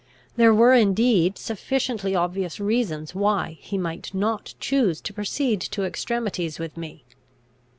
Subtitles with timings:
[0.35, 6.57] There were indeed sufficiently obvious reasons why he might not choose to proceed to extremities
[6.57, 7.03] with me.